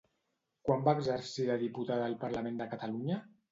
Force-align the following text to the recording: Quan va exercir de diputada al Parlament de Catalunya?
Quan 0.67 0.81
va 0.87 0.95
exercir 0.99 1.45
de 1.51 1.59
diputada 1.65 2.09
al 2.09 2.19
Parlament 2.25 2.61
de 2.65 2.71
Catalunya? 2.75 3.23